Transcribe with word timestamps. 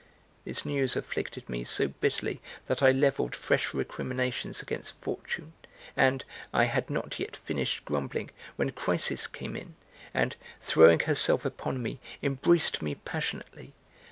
(This 0.45 0.65
news 0.65 0.95
afflicted 0.95 1.47
me 1.47 1.63
so 1.63 1.87
bitterly 1.89 2.41
that 2.65 2.81
I 2.81 2.89
levelled 2.89 3.35
fresh 3.35 3.71
recriminations 3.71 4.59
against 4.59 4.95
Fortune, 4.99 5.53
and) 5.95 6.25
I 6.51 6.63
had 6.65 6.89
not 6.89 7.19
yet 7.19 7.35
finished 7.35 7.85
grumbling 7.85 8.31
when 8.55 8.71
Chrysis 8.71 9.27
came 9.27 9.55
in 9.55 9.75
and, 10.11 10.35
throwing 10.59 11.01
herself 11.01 11.45
upon 11.45 11.83
me, 11.83 11.99
embraced 12.23 12.81
me 12.81 12.95
passionately. 12.95 13.73